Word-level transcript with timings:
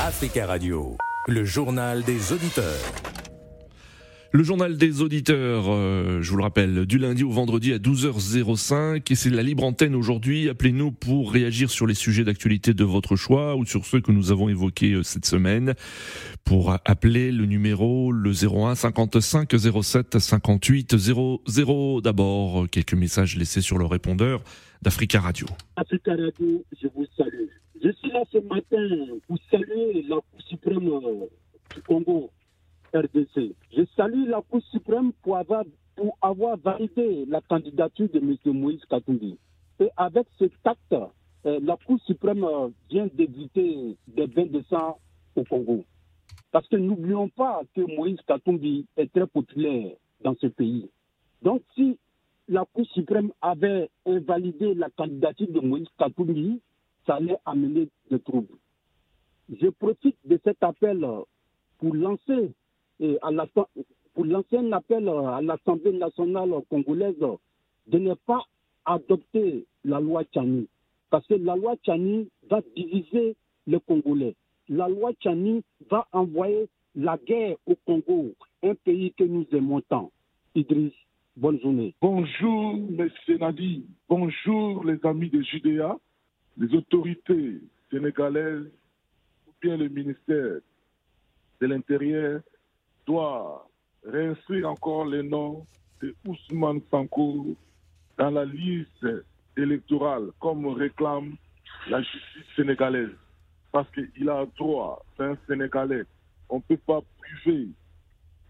Africa 0.00 0.46
Radio, 0.46 0.96
le 1.28 1.44
journal 1.44 2.02
des 2.02 2.32
auditeurs. 2.32 2.92
Le 4.32 4.42
journal 4.42 4.76
des 4.76 5.02
auditeurs, 5.02 5.66
euh, 5.68 6.20
je 6.20 6.30
vous 6.30 6.36
le 6.36 6.42
rappelle, 6.42 6.84
du 6.84 6.98
lundi 6.98 7.22
au 7.22 7.30
vendredi 7.30 7.72
à 7.72 7.78
12h05 7.78 9.12
et 9.12 9.14
c'est 9.14 9.30
la 9.30 9.42
libre 9.42 9.62
antenne 9.62 9.94
aujourd'hui. 9.94 10.48
Appelez-nous 10.48 10.90
pour 10.90 11.32
réagir 11.32 11.70
sur 11.70 11.86
les 11.86 11.94
sujets 11.94 12.24
d'actualité 12.24 12.74
de 12.74 12.82
votre 12.82 13.14
choix 13.14 13.54
ou 13.54 13.64
sur 13.64 13.86
ceux 13.86 14.00
que 14.00 14.10
nous 14.10 14.32
avons 14.32 14.48
évoqués 14.48 14.94
euh, 14.94 15.02
cette 15.04 15.26
semaine. 15.26 15.74
Pour 16.44 16.72
appeler 16.84 17.30
le 17.30 17.46
numéro 17.46 18.10
le 18.10 18.32
01 18.32 18.74
55 18.74 19.54
07 19.82 20.18
58 20.18 20.96
00. 20.96 22.00
D'abord, 22.00 22.68
quelques 22.68 22.94
messages 22.94 23.36
laissés 23.36 23.60
sur 23.60 23.78
le 23.78 23.86
répondeur 23.86 24.42
d'Africa 24.82 25.20
Radio. 25.20 25.46
Africa 25.76 26.10
Radio, 26.10 26.64
je 26.82 26.88
vous 26.94 27.06
salue. 27.16 27.48
Je 27.84 27.90
suis 27.90 28.10
là 28.12 28.22
ce 28.32 28.38
matin 28.38 29.18
pour 29.28 29.36
saluer 29.50 30.04
la 30.08 30.16
Cour 30.16 30.40
suprême 30.48 30.88
du 31.74 31.82
Congo 31.86 32.30
RDC. 32.94 33.54
Je 33.76 33.82
salue 33.94 34.26
la 34.26 34.40
Cour 34.40 34.62
suprême 34.70 35.12
pour 35.22 35.36
avoir, 35.36 35.66
validé 36.56 37.26
la 37.26 37.42
candidature 37.42 38.08
de 38.08 38.20
M. 38.20 38.38
Moïse 38.58 38.82
Katumbi. 38.88 39.36
Et 39.80 39.90
avec 39.98 40.26
cet 40.38 40.52
acte, 40.64 40.94
euh, 41.44 41.60
la 41.62 41.76
Cour 41.76 42.00
suprême 42.06 42.46
vient 42.88 43.06
d'éviter 43.12 43.98
des 44.08 44.28
bains 44.28 44.46
de 44.46 44.62
sang 44.70 44.96
au 45.36 45.44
Congo. 45.44 45.84
Parce 46.52 46.66
que 46.68 46.76
n'oublions 46.76 47.28
pas 47.28 47.60
que 47.76 47.82
Moïse 47.82 48.22
Katumbi 48.26 48.86
est 48.96 49.12
très 49.12 49.26
populaire 49.26 49.92
dans 50.22 50.34
ce 50.40 50.46
pays. 50.46 50.88
Donc 51.42 51.60
si 51.74 51.98
la 52.48 52.64
Cour 52.64 52.86
suprême 52.94 53.30
avait 53.42 53.90
invalidé 54.06 54.72
la 54.72 54.88
candidature 54.88 55.48
de 55.50 55.60
Moïse 55.60 55.88
Katumbi, 55.98 56.62
ça 57.06 57.16
allait 57.16 57.38
amener 57.44 57.88
des 58.10 58.20
troubles. 58.20 58.56
Je 59.48 59.68
profite 59.68 60.16
de 60.24 60.38
cet 60.44 60.62
appel 60.62 61.06
pour 61.78 61.94
lancer 61.94 62.52
la, 62.98 63.46
pour 64.14 64.24
lancer 64.24 64.56
un 64.56 64.72
appel 64.72 65.08
à 65.08 65.40
l'Assemblée 65.42 65.92
nationale 65.92 66.50
congolaise 66.70 67.16
de 67.86 67.98
ne 67.98 68.14
pas 68.14 68.44
adopter 68.84 69.66
la 69.84 70.00
loi 70.00 70.24
Tchani. 70.24 70.68
Parce 71.10 71.26
que 71.26 71.34
la 71.34 71.56
loi 71.56 71.76
Tchani 71.76 72.28
va 72.50 72.60
diviser 72.74 73.36
les 73.66 73.80
Congolais. 73.80 74.34
La 74.68 74.88
loi 74.88 75.12
Tchani 75.12 75.62
va 75.90 76.06
envoyer 76.12 76.66
la 76.94 77.18
guerre 77.18 77.56
au 77.66 77.74
Congo, 77.86 78.34
un 78.62 78.74
pays 78.74 79.12
que 79.12 79.24
nous 79.24 79.46
aimons 79.52 79.80
tant. 79.82 80.10
Idriss, 80.54 80.92
bonne 81.36 81.60
journée. 81.60 81.94
Bonjour, 82.00 82.74
M. 82.74 83.10
Nadi. 83.40 83.84
Bonjour, 84.08 84.84
les 84.84 84.98
amis 85.04 85.30
de 85.30 85.42
Judéa, 85.42 85.96
les 86.56 86.74
autorités 86.74 87.60
sénégalaises, 87.90 88.70
ou 89.46 89.52
bien 89.60 89.76
le 89.76 89.88
ministère 89.88 90.60
de 91.60 91.66
l'Intérieur, 91.66 92.40
doit 93.06 93.68
réinscrire 94.04 94.70
encore 94.70 95.06
le 95.06 95.22
nom 95.22 95.66
de 96.00 96.14
Ousmane 96.26 96.80
Sanko 96.90 97.56
dans 98.18 98.30
la 98.30 98.44
liste 98.44 99.06
électorale, 99.56 100.30
comme 100.40 100.66
réclame 100.66 101.36
la 101.88 102.02
justice 102.02 102.56
sénégalaise. 102.56 103.16
Parce 103.72 103.88
qu'il 103.90 104.28
a 104.28 104.46
droit, 104.56 105.04
c'est 105.16 105.24
un 105.24 105.36
Sénégalais. 105.48 106.04
On 106.48 106.56
ne 106.56 106.62
peut 106.62 106.76
pas 106.76 107.00
priver 107.18 107.68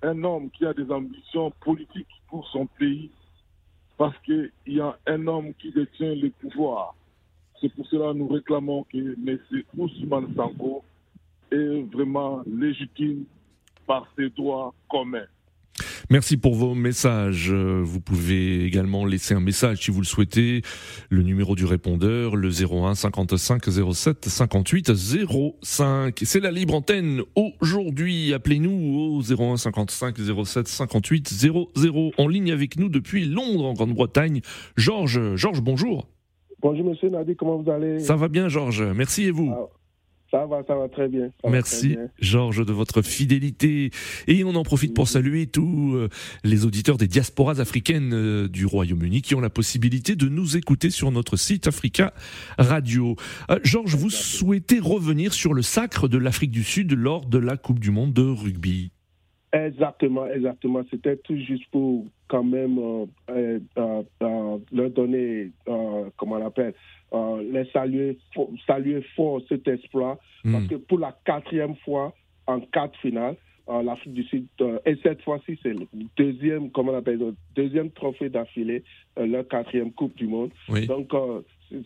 un 0.03 0.23
homme 0.23 0.51
qui 0.51 0.67
a 0.67 0.75
des 0.75 0.91
ambitions 0.91 1.51
politiques 1.63 2.07
pour 2.29 2.47
son 2.49 2.67
pays 2.67 3.11
parce 3.97 4.17
qu'il 4.19 4.51
y 4.67 4.81
a 4.81 4.99
un 5.07 5.27
homme 5.27 5.55
qui 5.55 5.73
détient 5.73 6.15
le 6.15 6.31
pouvoir. 6.31 6.95
C'est 7.61 7.73
pour 7.75 7.87
cela 7.87 8.13
que 8.13 8.19
nous 8.19 8.29
réclamons 8.29 8.85
que 8.85 8.99
M. 8.99 9.39
Ousmane 9.79 10.35
Sanko 10.35 10.83
est 11.51 11.83
vraiment 11.93 12.43
légitime 12.47 13.25
par 13.87 14.07
ses 14.17 14.31
droits 14.31 14.75
communs. 14.91 15.27
Merci 16.11 16.37
pour 16.37 16.55
vos 16.55 16.75
messages. 16.75 17.51
Vous 17.51 18.01
pouvez 18.01 18.65
également 18.65 19.07
laisser 19.07 19.35
un 19.35 19.41
message 19.41 19.79
si 19.79 19.91
vous 19.91 20.01
le 20.01 20.07
souhaitez. 20.07 20.63
Le 21.09 21.23
numéro 21.23 21.57
du 21.57 21.65
répondeur, 21.65 22.37
le 22.37 22.49
01 22.49 22.95
55 22.95 23.65
07 23.93 24.25
58 24.27 24.93
05. 25.63 26.21
C'est 26.23 26.41
la 26.41 26.51
libre 26.51 26.75
antenne 26.75 27.23
aujourd'hui. 27.61 28.35
Appelez-nous 28.35 28.71
au 28.71 29.23
01 29.23 29.57
55 29.57 30.17
07 30.45 30.69
58 30.69 31.29
00. 31.29 32.13
En 32.19 32.29
ligne 32.29 32.53
avec 32.53 32.79
nous 32.79 32.89
depuis 32.89 33.25
Londres, 33.25 33.65
en 33.65 33.73
Grande-Bretagne. 33.73 34.43
Georges, 34.77 35.35
Georges, 35.37 35.63
bonjour. 35.63 36.07
Bonjour 36.65 36.87
monsieur 36.87 37.11
Nadi, 37.11 37.37
comment 37.37 37.59
vous 37.59 37.71
allez? 37.71 38.01
Ça 38.01 38.17
va 38.17 38.29
bien 38.29 38.49
Georges, 38.49 38.83
merci 38.83 39.25
et 39.25 39.31
vous? 39.31 39.53
Ah. 39.55 39.69
Ça 40.31 40.47
va, 40.47 40.63
ça 40.67 40.75
va 40.75 40.89
très 40.89 41.09
bien. 41.09 41.29
Merci, 41.47 41.97
Georges, 42.19 42.65
de 42.65 42.73
votre 42.73 43.03
fidélité. 43.03 43.91
Et 44.27 44.43
on 44.45 44.55
en 44.55 44.63
profite 44.63 44.95
pour 44.95 45.07
saluer 45.07 45.47
tous 45.47 45.95
euh, 45.95 46.09
les 46.43 46.65
auditeurs 46.65 46.97
des 46.97 47.07
diasporas 47.07 47.61
africaines 47.61 48.13
euh, 48.15 48.49
du 48.49 48.65
Royaume-Uni 48.65 49.21
qui 49.21 49.35
ont 49.35 49.41
la 49.41 49.51
possibilité 49.51 50.17
de 50.17 50.27
nous 50.29 50.57
écouter 50.57 50.89
sur 50.89 51.13
notre 51.13 51.37
site 51.37 51.69
Africa 51.69 52.15
Radio. 52.59 53.15
Euh, 53.51 53.61
Georges, 53.63 53.95
vous 53.95 54.11
souhaitez 54.11 54.81
revenir 54.81 55.35
sur 55.35 55.53
le 55.53 55.63
sacre 55.63 56.09
de 56.09 56.19
l'Afrique 56.19 56.51
du 56.51 56.65
Sud 56.65 56.93
lors 56.95 57.27
de 57.27 57.39
la 57.39 57.59
Coupe 57.59 57.79
du 57.79 57.91
Monde 57.91 58.15
de 58.15 58.23
rugby 58.23 58.91
Exactement, 59.55 60.27
exactement. 60.27 60.83
C'était 60.91 61.17
tout 61.17 61.37
juste 61.37 61.65
pour 61.71 62.05
quand 62.27 62.43
même 62.43 63.07
leur 63.29 64.91
donner, 64.91 65.53
comment 66.17 66.35
on 66.35 66.39
l'appelle, 66.39 66.75
euh, 67.15 67.43
les 67.53 67.65
saluer, 67.71 68.19
saluer 68.67 69.03
fort 69.15 69.41
cet 69.49 69.69
exploit, 69.69 70.19
parce 70.43 70.65
hmm. 70.65 70.69
que 70.69 70.75
pour 70.75 70.99
la 70.99 71.17
quatrième 71.25 71.77
fois 71.77 72.13
en 72.49 72.59
quatre 72.61 72.99
finales, 72.99 73.37
euh, 73.69 73.83
l'Afrique 73.83 74.15
du 74.15 74.25
Sud, 74.25 74.47
euh, 74.61 74.81
et 74.85 74.97
cette 75.03 75.23
fois-ci, 75.23 75.57
c'est 75.63 75.75
le 75.75 75.87
deuxième, 76.17 76.71
comment 76.73 76.91
on 76.91 76.97
appelle, 76.97 77.19
le 77.19 77.35
deuxième 77.55 77.91
trophée 77.91 78.31
d'affilée, 78.31 78.83
leur 79.17 79.47
quatrième 79.47 79.93
Coupe 79.93 80.17
du 80.17 80.27
Monde. 80.27 80.51
Donc, 80.89 81.13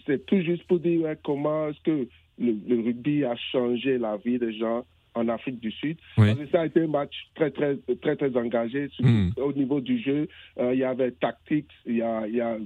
c'est 0.06 0.24
tout 0.24 0.40
juste 0.40 0.66
pour 0.66 0.78
dire 0.78 1.14
comment 1.22 1.68
est-ce 1.68 1.80
que 1.82 2.08
le, 2.38 2.56
le, 2.66 2.82
rugby 2.82 3.24
a 3.24 3.36
changé 3.52 3.98
la 3.98 4.16
vie 4.16 4.38
des 4.38 4.56
gens 4.56 4.84
en 5.18 5.28
Afrique 5.28 5.60
du 5.60 5.70
Sud. 5.70 5.96
ça 6.52 6.60
a 6.62 6.66
été 6.66 6.82
un 6.82 6.86
match 6.86 7.14
très, 7.34 7.50
très, 7.50 7.76
très, 8.00 8.16
très 8.16 8.36
engagé. 8.36 8.88
Hmm. 9.00 9.30
Au 9.36 9.52
niveau 9.52 9.80
du 9.80 10.00
jeu, 10.00 10.28
euh, 10.58 10.72
il 10.72 10.80
y 10.80 10.84
avait 10.84 11.10
tactique, 11.12 11.70
il 11.86 11.96
y 11.96 12.02
a, 12.02 12.26
y 12.26 12.40
a, 12.40 12.56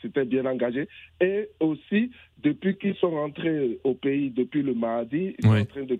c'était 0.00 0.24
bien 0.24 0.46
engagé. 0.46 0.88
Et 1.20 1.48
aussi, 1.60 2.10
depuis 2.42 2.76
qu'ils 2.76 2.96
sont 2.96 3.10
rentrés 3.10 3.78
au 3.84 3.94
pays, 3.94 4.30
depuis 4.30 4.62
le 4.62 4.74
mardi, 4.74 5.34
ils 5.38 5.44
sont 5.44 5.56
en 5.56 5.64
train 5.64 5.84
de 5.84 5.98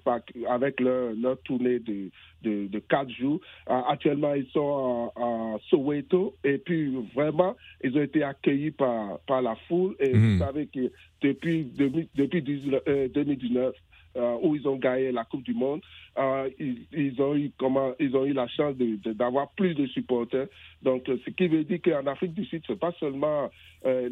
avec 0.48 0.80
leur, 0.80 1.12
leur 1.14 1.40
tournée 1.42 1.78
de, 1.78 2.10
de, 2.42 2.66
de 2.66 2.78
quatre 2.80 3.10
jours. 3.10 3.40
Euh, 3.70 3.80
actuellement, 3.88 4.34
ils 4.34 4.48
sont 4.48 5.12
à, 5.16 5.56
Soweto 5.68 6.34
et 6.42 6.58
puis 6.58 6.92
vraiment, 7.14 7.56
ils 7.84 7.96
ont 7.96 8.02
été 8.02 8.22
accueillis 8.24 8.72
par, 8.72 9.20
par 9.20 9.42
la 9.42 9.54
foule. 9.68 9.94
Et 10.00 10.12
vous 10.12 10.36
hmm. 10.36 10.38
savez 10.38 10.66
que 10.66 10.90
depuis, 11.22 11.64
depuis, 11.76 12.08
depuis 12.14 12.42
2019, 12.42 13.66
euh, 13.66 13.72
où 14.14 14.56
ils 14.56 14.66
ont 14.68 14.76
gagné 14.76 15.12
la 15.12 15.24
Coupe 15.24 15.42
du 15.42 15.54
Monde, 15.54 15.80
euh, 16.18 16.50
ils, 16.58 17.14
ont 17.20 17.34
eu 17.34 17.50
comment 17.58 17.92
ils 17.98 18.14
ont 18.14 18.26
eu 18.26 18.32
la 18.32 18.46
chance 18.48 18.74
d'avoir 19.04 19.46
de, 19.46 19.52
plus 19.56 19.74
de 19.74 19.86
supporters. 19.86 20.46
Donc, 20.82 21.04
ce 21.06 21.30
qui 21.30 21.48
veut 21.48 21.64
dire 21.64 21.80
qu'en 21.82 22.06
Afrique 22.06 22.34
du 22.34 22.44
Sud, 22.44 22.62
c'est 22.66 22.78
pas 22.78 22.92
seulement 23.00 23.50
euh, 23.86 24.08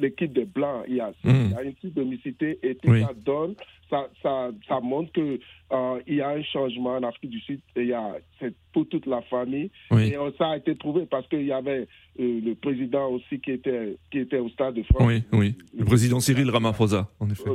l'équipe 0.00 0.32
des 0.32 0.44
blancs, 0.44 0.84
il 0.88 0.96
y 0.96 1.00
a, 1.00 1.10
mmh. 1.10 1.30
il 1.30 1.50
y 1.50 1.54
a 1.54 1.62
une 1.62 1.74
et 2.62 2.74
tout 2.74 2.94
ça 2.94 3.12
donne, 3.24 3.54
ça, 3.88 4.08
ça, 4.22 4.50
ça 4.68 4.80
montre 4.80 5.12
que 5.12 5.38
il 6.06 6.16
y 6.16 6.20
a 6.20 6.30
un 6.30 6.42
changement 6.42 6.96
en 6.96 7.02
Afrique 7.02 7.30
du 7.30 7.40
Sud 7.40 7.60
et 7.76 7.82
il 7.82 7.88
y 7.88 7.92
a 7.94 8.16
c'est 8.40 8.52
pour 8.72 8.86
toute 8.88 9.06
la 9.06 9.22
famille 9.22 9.70
et 9.98 10.16
ça 10.36 10.50
a 10.50 10.56
été 10.56 10.74
prouvé 10.74 11.06
parce 11.06 11.26
qu'il 11.28 11.46
y 11.46 11.52
avait 11.52 11.86
le 12.18 12.54
président 12.54 13.08
aussi 13.08 13.40
qui 13.40 13.52
était 13.52 13.96
qui 14.10 14.18
était 14.18 14.38
au 14.38 14.48
stade 14.50 14.74
de 14.74 14.82
France. 14.82 15.02
Oui, 15.06 15.22
oui. 15.32 15.54
Le, 15.76 15.84
président 15.84 16.20
Cyril 16.20 16.50
Ramaphosa, 16.50 17.08
en 17.20 17.30
effet. 17.30 17.50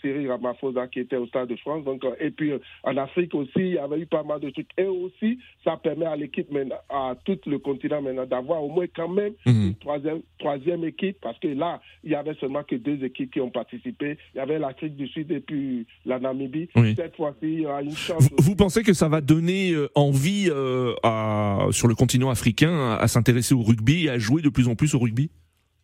Cyril 0.00 0.30
Ramaphosa 0.30 0.86
qui 0.86 1.00
était 1.00 1.16
au 1.16 1.26
stade 1.26 1.48
de 1.48 1.56
France. 1.56 1.84
Donc, 1.84 2.04
et 2.20 2.30
puis 2.30 2.52
en 2.82 2.96
Afrique 2.96 3.34
aussi, 3.34 3.50
il 3.56 3.74
y 3.74 3.78
avait 3.78 3.98
eu 3.98 4.06
pas 4.06 4.22
mal 4.22 4.40
de 4.40 4.50
trucs. 4.50 4.70
Et 4.76 4.84
aussi, 4.84 5.38
ça 5.64 5.76
permet 5.76 6.06
à 6.06 6.16
l'équipe, 6.16 6.48
à 6.88 7.16
tout 7.24 7.38
le 7.46 7.58
continent 7.58 8.02
maintenant, 8.02 8.26
d'avoir 8.26 8.62
au 8.62 8.68
moins 8.68 8.86
quand 8.94 9.08
même 9.08 9.32
mhm. 9.46 9.68
une 9.68 9.74
troisième, 9.76 10.20
troisième 10.38 10.84
équipe, 10.84 11.18
parce 11.20 11.38
que 11.38 11.48
là, 11.48 11.80
il 12.04 12.10
y 12.10 12.14
avait 12.14 12.34
seulement 12.34 12.62
que 12.62 12.76
deux 12.76 13.04
équipes 13.04 13.32
qui 13.32 13.40
ont 13.40 13.50
participé. 13.50 14.18
Il 14.34 14.38
y 14.38 14.40
avait 14.40 14.58
l'Afrique 14.58 14.96
du 14.96 15.08
Sud 15.08 15.30
et 15.30 15.40
puis 15.40 15.86
la 16.04 16.18
Namibie. 16.18 16.68
Cette 16.96 17.16
fois-ci, 17.16 17.38
il 17.42 17.60
y 17.60 17.66
aura 17.66 17.82
une 17.82 17.96
chance. 17.96 18.28
Vous, 18.38 18.56
pensez 18.56 18.82
que 18.82 18.92
ça 18.92 19.08
va 19.08 19.20
donner 19.20 19.72
euh, 19.72 19.88
envie 19.94 20.48
euh, 20.50 20.94
à, 21.02 21.66
sur 21.70 21.88
le 21.88 21.94
continent 21.94 22.30
africain 22.30 22.96
à, 22.98 23.08
s'intéresser 23.08 23.54
au 23.54 23.62
rugby 23.62 24.06
et 24.06 24.10
à 24.10 24.18
jouer 24.18 24.42
de 24.42 24.48
plus 24.48 24.68
en 24.68 24.74
plus 24.74 24.94
au 24.94 24.98
rugby? 24.98 25.30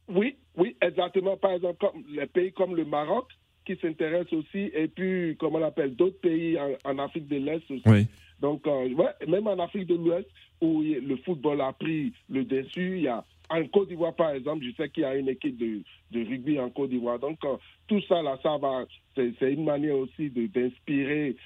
Oui, 0.08 0.36
oui, 0.56 0.76
exactement. 0.82 1.36
Par 1.36 1.52
exemple, 1.52 1.86
les 2.10 2.26
pays 2.26 2.52
comme 2.52 2.76
le 2.76 2.84
Maroc, 2.84 3.26
qui 3.64 3.76
s'intéressent 3.76 4.32
aussi, 4.32 4.70
et 4.74 4.88
puis, 4.88 5.36
comment 5.38 5.58
on 5.58 5.64
appelle, 5.64 5.94
d'autres 5.94 6.20
pays 6.20 6.58
en, 6.84 6.98
Afrique 6.98 7.28
de 7.28 7.36
l'Est 7.36 7.70
aussi. 7.70 8.08
Donc, 8.40 8.66
euh, 8.66 8.88
ouais, 8.92 9.26
même 9.28 9.46
en 9.46 9.58
Afrique 9.58 9.86
de 9.86 9.94
l'Ouest, 9.94 10.28
où 10.60 10.82
le 10.82 11.16
football 11.18 11.60
a 11.60 11.72
pris 11.72 12.12
le 12.28 12.44
dessus, 12.44 12.96
il 12.98 13.02
y 13.02 13.08
a 13.08 13.24
en 13.50 13.66
Côte 13.66 13.88
d'Ivoire, 13.88 14.14
par 14.14 14.30
exemple, 14.30 14.64
je 14.64 14.74
sais 14.74 14.88
qu'il 14.88 15.02
y 15.02 15.06
a 15.06 15.14
une 15.16 15.28
équipe 15.28 15.58
de, 15.58 15.82
de 16.12 16.26
rugby 16.26 16.58
en 16.58 16.70
Côte 16.70 16.90
d'Ivoire. 16.90 17.18
Donc, 17.18 17.38
tout 17.86 18.00
ça, 18.08 18.22
là, 18.22 18.38
ça 18.42 18.56
va, 18.56 18.84
c'est 19.14 19.52
une 19.52 19.64
manière 19.64 19.96
aussi 19.96 20.30
d'inspirer 20.30 21.36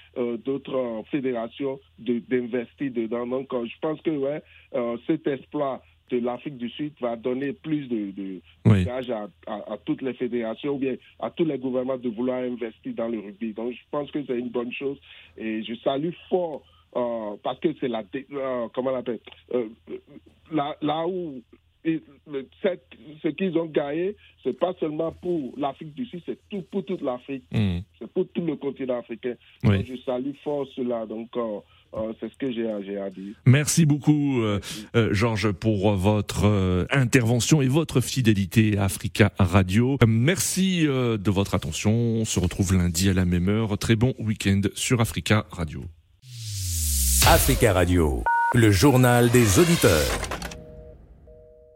d'autres 0.45 1.03
fédérations 1.11 1.81
d'investir 1.99 2.93
dedans. 2.93 3.27
Donc, 3.27 3.49
je 3.53 3.79
pense 3.81 4.01
que 4.03 4.11
ouais, 4.11 4.43
cet 5.09 5.27
exploit 5.27 5.83
de 6.11 6.19
l'Afrique 6.19 6.57
du 6.57 6.69
Sud 6.71 6.93
va 7.01 7.17
donner 7.17 7.53
plus 7.53 7.89
de, 7.89 8.11
de 8.13 8.41
à, 9.47 9.77
toutes 9.85 10.03
les 10.03 10.15
fédérations 10.15 10.75
ou 10.75 10.79
bien 10.79 10.97
à 11.21 11.31
tous 11.31 11.45
les 11.45 11.59
gouvernements 11.59 11.99
de 11.99 12.09
vouloir 12.09 12.39
investir 12.39 12.95
dans 12.95 13.09
le 13.09 13.21
rugby. 13.21 13.53
Donc, 13.53 13.73
je 13.73 13.79
pense 13.91 14.11
que 14.11 14.25
c'est 14.25 14.39
une 14.39 14.51
bonne 14.51 14.73
chose 14.73 14.99
et 15.37 15.63
je 15.63 15.75
salue 15.77 16.11
fort 16.29 16.63
euh, 16.97 17.37
parce 17.43 17.61
que 17.61 17.69
c'est 17.81 17.89
la, 17.89 18.03
euh, 18.33 18.69
comment 18.75 18.93
on 18.93 18.97
appelle, 18.97 19.21
euh, 19.55 19.69
là, 20.51 20.77
là 20.81 21.07
où 21.07 21.43
ce 21.85 23.29
qu'ils 23.29 23.57
ont 23.57 23.67
gagné, 23.67 24.17
c'est 24.43 24.59
pas 24.59 24.75
seulement 24.81 25.13
pour 25.13 25.55
l'Afrique 25.57 25.95
du 25.95 26.07
Sud, 26.07 26.23
c'est 26.27 26.39
tout 26.49 26.63
pour 26.71 26.85
toute 26.85 27.03
l'Afrique. 27.03 27.45
Hmm. 27.53 27.79
C'est 27.99 28.11
pour 28.11 28.27
tout 28.29 28.43
le 28.43 28.57
continent 28.57 28.99
africain. 28.99 29.35
Donc, 29.63 29.85
je 29.85 29.97
salue 30.05 30.35
fort 30.43 30.67
cela. 30.75 31.07
Donc, 31.07 31.29
euh, 31.37 31.61
c'est 32.21 32.31
ce 32.33 32.37
que 32.39 32.53
j'ai 32.53 32.69
à 32.99 33.11
dire. 33.11 33.35
Merci 33.47 33.87
beaucoup, 33.87 34.41
euh, 34.41 34.61
euh, 34.97 35.13
Georges, 35.13 35.53
pour 35.53 35.95
votre 35.95 36.87
intervention 36.91 37.63
et 37.63 37.69
votre 37.69 38.01
fidélité 38.01 38.79
à 38.79 38.85
Africa 38.85 39.33
Radio. 39.39 39.99
merci 40.07 40.85
de 40.87 41.31
votre 41.31 41.55
attention. 41.55 41.93
On 41.93 42.25
se 42.25 42.41
retrouve 42.41 42.75
lundi 42.75 43.09
à 43.09 43.13
la 43.13 43.25
même 43.25 43.49
heure. 43.49 43.79
Très 43.79 43.97
bon 43.97 44.15
week-end 44.19 44.63
sur 44.75 45.01
Africa 45.01 45.47
Radio. 45.51 45.85
Africa 47.27 47.73
Radio, 47.73 48.25
le 48.55 48.71
journal 48.71 49.31
des 49.31 49.59
auditeurs. 49.59 50.38